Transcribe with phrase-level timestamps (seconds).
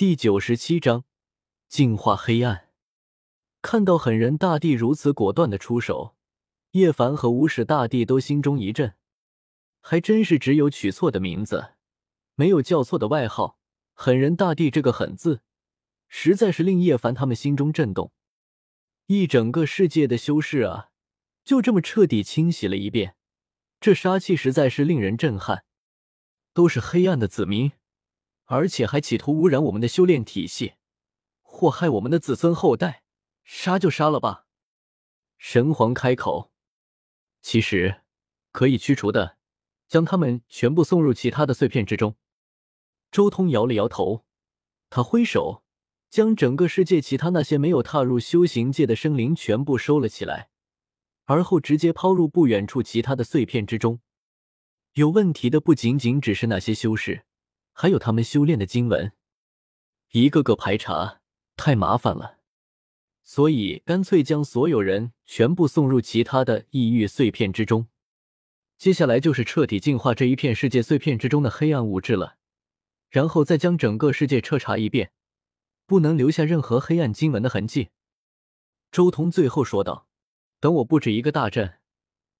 [0.00, 1.04] 第九十七章
[1.68, 2.70] 净化黑暗。
[3.60, 6.16] 看到狠人大帝如此果断的出手，
[6.70, 8.94] 叶凡和无始大帝都心中一震。
[9.82, 11.74] 还真是只有取错的名字，
[12.34, 13.58] 没有叫错的外号。
[13.92, 15.42] 狠人大帝这个“狠”字，
[16.08, 18.10] 实在是令叶凡他们心中震动。
[19.04, 20.88] 一整个世界的修士啊，
[21.44, 23.16] 就这么彻底清洗了一遍，
[23.78, 25.66] 这杀气实在是令人震撼。
[26.54, 27.72] 都是黑暗的子民。
[28.52, 30.74] 而且还企图污染我们的修炼体系，
[31.40, 33.04] 祸害我们的子孙后代，
[33.44, 34.46] 杀就杀了吧！
[35.38, 36.50] 神皇开口，
[37.40, 38.02] 其实
[38.50, 39.36] 可以驱除的，
[39.86, 42.16] 将他们全部送入其他的碎片之中。
[43.12, 44.24] 周通摇了摇头，
[44.88, 45.62] 他挥手
[46.08, 50.50] 将整个世界其他那些没有踏入修行界的生灵全部收了起来，
[51.26, 54.00] 而后直接抛入不远处其他的碎片之中。
[54.94, 57.26] 有问题的不仅仅只是那些修士。
[57.80, 59.12] 还有他们修炼的经文，
[60.10, 61.22] 一个个排查
[61.56, 62.36] 太麻烦了，
[63.22, 67.88] 所以干脆将所有人全部送入其他的异域碎片之中。
[68.76, 72.36] 接下来就是彻底净化这一片世界碎片之中的黑暗物质了，
[73.08, 75.12] 然后再将整个世界彻查一遍，
[75.86, 77.88] 不能留下任何黑暗经文的痕迹。
[78.92, 80.06] 周通最后说道
[80.60, 81.78] ：“等我布置一个大阵，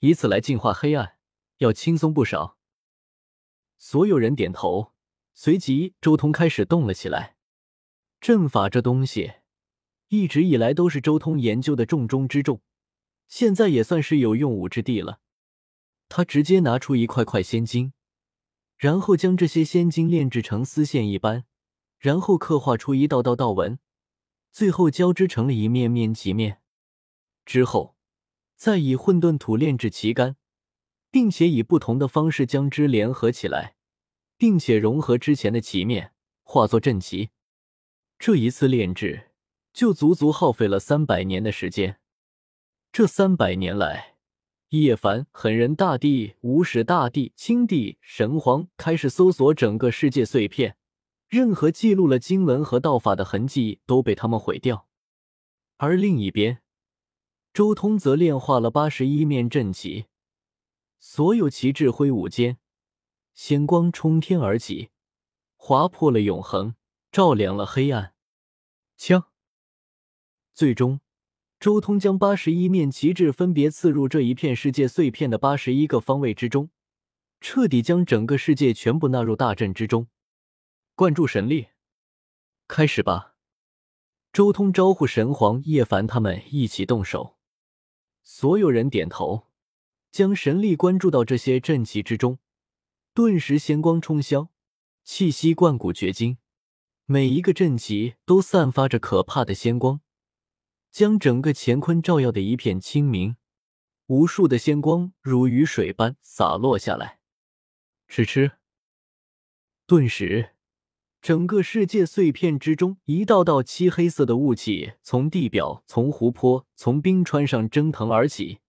[0.00, 1.14] 以此来净化黑暗，
[1.60, 2.58] 要轻松不少。”
[3.80, 4.92] 所有人点头。
[5.32, 7.36] 随即，周通开始动了起来。
[8.20, 9.32] 阵法这东西，
[10.08, 12.60] 一直以来都是周通研究的重中之重，
[13.28, 15.20] 现在也算是有用武之地了。
[16.08, 17.92] 他直接拿出一块块仙晶，
[18.76, 21.44] 然后将这些仙晶炼制成丝线一般，
[21.98, 23.78] 然后刻画出一道道道纹，
[24.50, 26.60] 最后交织成了一面面旗面。
[27.46, 27.96] 之后，
[28.56, 30.36] 再以混沌土炼制旗杆，
[31.10, 33.76] 并且以不同的方式将之联合起来。
[34.40, 37.28] 并且融合之前的旗面，化作阵旗。
[38.18, 39.32] 这一次炼制
[39.70, 42.00] 就足足耗费了三百年的时间。
[42.90, 44.16] 这三百年来，
[44.70, 50.78] 叶凡、狠人大帝、无始大帝、青帝、神皇开始搜索整个世界碎片，
[51.28, 54.88] 任何记录了经文和道法的痕迹都被他们毁掉。
[55.76, 56.62] 而另一边，
[57.52, 60.06] 周通则炼化了八十一面阵旗，
[60.98, 62.56] 所有旗帜挥舞间。
[63.42, 64.90] 仙光冲天而起，
[65.56, 66.74] 划破了永恒，
[67.10, 68.12] 照亮了黑暗。
[68.98, 69.28] 枪。
[70.52, 71.00] 最终，
[71.58, 76.68] 周通将八十一面旗帜分别刺入这一片世界碎片的八十一个方位之中，
[77.40, 80.08] 彻底将整个世界全部纳入大阵之中。
[80.94, 81.68] 灌注神力，
[82.68, 83.36] 开始吧！
[84.34, 87.38] 周通招呼神皇叶凡他们一起动手。
[88.22, 89.46] 所有人点头，
[90.12, 92.38] 将神力关注到这些阵旗之中。
[93.22, 94.48] 顿时仙光冲霄，
[95.04, 96.38] 气息贯骨绝今，
[97.04, 100.00] 每一个阵旗都散发着可怕的仙光，
[100.90, 103.36] 将整个乾坤照耀的一片清明。
[104.06, 107.20] 无数的仙光如雨水般洒落下来，
[108.08, 108.52] 吃吃。
[109.86, 110.54] 顿时，
[111.20, 118.60] 整个世界碎片之中，一道道漆黑色的雾气从地表、从湖泊、从冰川上蒸腾而起，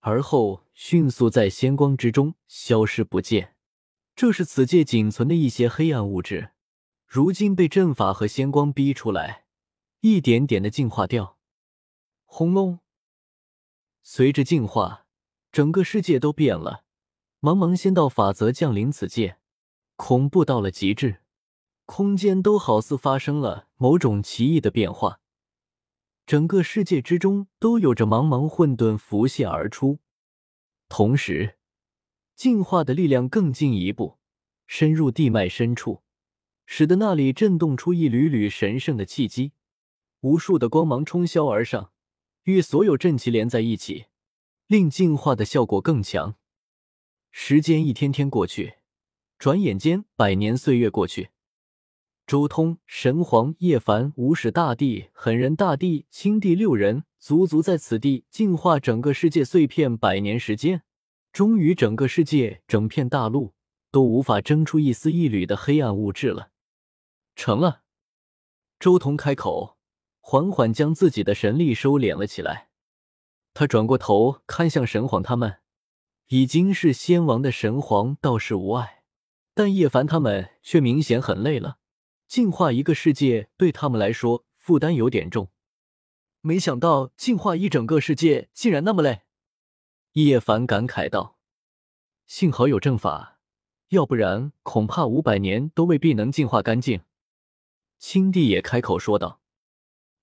[0.00, 3.53] 而后迅速在仙光之中消失不见。
[4.16, 6.52] 这是此界仅存的一些黑暗物质，
[7.04, 9.46] 如今被阵法和仙光逼出来，
[10.00, 11.36] 一点点的净化掉。
[12.24, 12.78] 轰隆！
[14.04, 15.06] 随着净化，
[15.50, 16.84] 整个世界都变了。
[17.40, 19.38] 茫茫仙道法则降临此界，
[19.96, 21.22] 恐怖到了极致，
[21.84, 25.20] 空间都好似发生了某种奇异的变化。
[26.24, 29.98] 整个世界之中都有着茫茫混沌浮现而出，
[30.88, 31.58] 同时。
[32.34, 34.18] 进化的力量更进一步，
[34.66, 36.02] 深入地脉深处，
[36.66, 39.52] 使得那里震动出一缕缕神圣的气机，
[40.20, 41.92] 无数的光芒冲霄而上，
[42.44, 44.06] 与所有阵旗连在一起，
[44.66, 46.36] 令进化的效果更强。
[47.30, 48.74] 时间一天天过去，
[49.38, 51.30] 转眼间百年岁月过去，
[52.26, 60.82] 周通、神皇、叶凡、无始大帝、狠人大帝、青帝六人足足在此地净化整个世界碎片百年时间。
[61.34, 63.54] 终于，整个世界、整片大陆
[63.90, 66.50] 都无法争出一丝一缕的黑暗物质了。
[67.34, 67.82] 成了，
[68.78, 69.76] 周彤开口，
[70.20, 72.68] 缓缓将自己的神力收敛了起来。
[73.52, 75.56] 他转过头看向神皇他们，
[76.28, 79.02] 已经是仙王的神皇倒是无碍，
[79.54, 81.78] 但叶凡他们却明显很累了。
[82.28, 85.50] 净化一个世界对他们来说负担有点重，
[86.42, 89.22] 没想到净化一整个世界竟然那么累。
[90.22, 91.38] 叶凡感慨道
[92.24, 93.40] ：“幸好有阵法，
[93.88, 97.00] 要不然恐怕五百年都未必能净化干净。”
[97.98, 99.40] 青帝也开口说道：“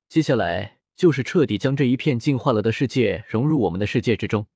[0.08, 4.48] 接下来就是彻底将这一片净化了的世界融入我们的世界之中。”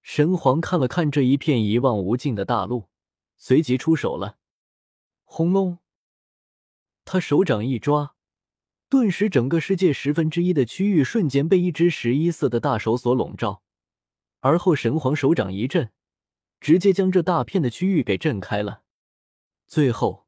[0.00, 2.88] 神皇看了看这一片一望无尽的大陆，
[3.36, 4.38] 随即出手了。
[5.24, 5.76] 轰隆！
[7.04, 8.14] 他手掌一抓，
[8.88, 13.62] 顿时整个世界十分之一的区域瞬间被一只十一色的大手所笼罩。
[14.40, 15.90] 而后神皇手掌一震，
[16.60, 18.82] 直接将这大片的区域给震开了。
[19.66, 20.26] 最后。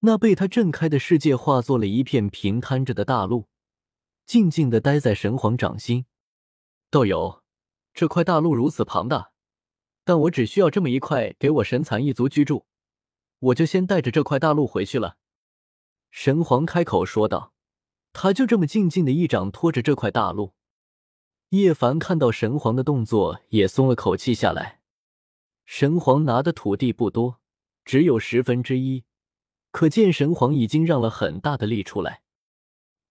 [0.00, 3.48] 那被他震开的世界化作了一片平摊着的大陆，
[4.24, 6.06] 静静的待在神皇掌心。
[6.88, 7.42] 道友，
[7.92, 9.32] 这块大陆如此庞大，
[10.04, 12.64] 但我只需要这么一块给我神蚕一族居住，
[13.40, 15.16] 我就先带着这块大陆回去了。
[16.12, 17.52] 神皇开口说道。
[18.12, 20.54] 他就这么静静的一掌托着这块大陆。
[21.50, 24.80] 叶凡看到神皇的动作，也松了口气下来。
[25.64, 27.40] 神皇拿的土地不多，
[27.86, 29.04] 只有十分之一。
[29.70, 32.22] 可见神皇已经让了很大的力出来。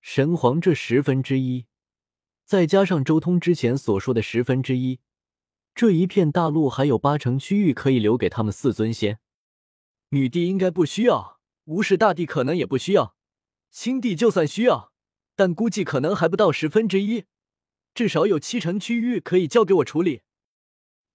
[0.01, 1.65] 神皇这十分之一，
[2.45, 4.99] 再加上周通之前所说的十分之一，
[5.73, 9.19] 这一片大陆还有八成区域可以留给他们四尊仙。
[10.09, 13.15] 女帝应该不需要，无始大帝可能也不需要，
[13.71, 14.91] 青帝就算需要，
[15.35, 17.25] 但估计可能还不到十分之一，
[17.97, 20.21] 至少有七成区域可以交给我处理。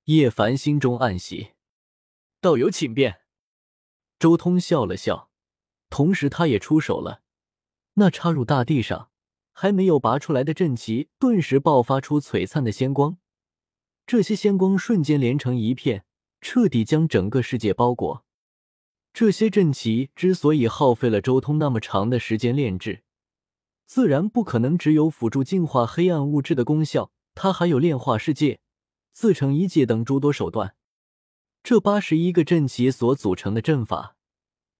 [0.06, 1.50] 叶凡心中暗喜，
[2.40, 3.20] 道友请便。
[4.18, 5.30] 周通笑了笑。
[5.90, 7.22] 同时，他也出手了。
[7.94, 9.10] 那插入大地上
[9.52, 13.16] 还没有拔出来的阵旗，顿时爆发出璀璨的仙光。
[14.04, 16.04] 这些仙光瞬间连成一片，
[16.40, 18.24] 彻底将整个世界包裹。
[19.12, 23.04] 这些阵旗之所以耗费了周通那么长的时间炼制，
[23.94, 28.58] 自然不可能只有辅助净化黑暗物质的功效，它还有炼化世界、
[29.12, 30.74] 自成一界等诸多手段。
[31.62, 34.16] 这八十一个阵旗所组成的阵法。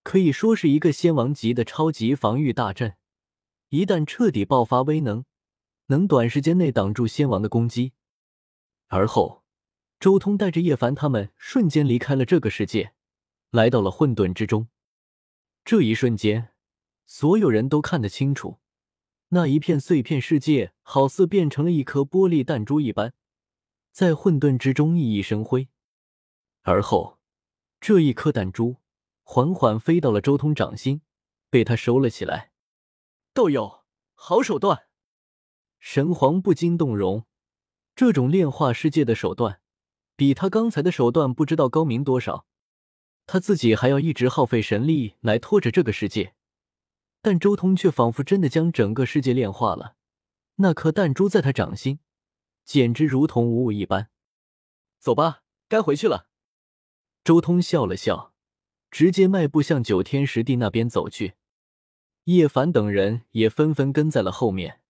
[0.02, 2.96] 可以说是一个仙王级的超级防御大阵，
[3.68, 5.26] 一旦彻底爆发威能，
[5.88, 7.92] 能短时间内挡住仙王的攻击。
[8.86, 9.44] 而后，
[10.00, 12.94] 周通带着叶凡他们瞬间离开了这个世界，
[13.50, 14.68] 来到了混沌之中。
[15.66, 16.54] 这一瞬间，
[17.04, 18.61] 所有人都看得清楚，
[19.34, 23.14] 那一片碎片世界好似变成了一颗玻璃弹珠一般，
[23.90, 25.68] 在混沌之中熠熠生辉。
[26.60, 27.18] 而后，
[27.80, 28.76] 这一颗弹珠。
[29.24, 31.00] 缓缓飞到了周通掌心，
[31.48, 32.50] 被他收了起来。
[33.32, 34.88] 道友，好手段！
[35.78, 37.24] 神皇不禁动容，
[37.94, 39.60] 这种炼化世界的手段，
[40.14, 42.46] 比他刚才的手段不知道高明多少。
[43.24, 46.34] 他自己还要一直耗费神力来拖着这个世界，
[47.22, 49.96] 但周通却仿佛真的将整个世界炼化了。
[50.56, 52.00] 那颗弹珠在他掌心，
[52.66, 54.10] 简直如同无物一般。
[54.98, 56.26] 走吧，该回去了。
[57.24, 58.32] 周通笑了笑。
[58.90, 61.32] 直接迈步向九天十地那边走去，
[62.24, 64.81] 叶凡等人也纷纷跟在了后面。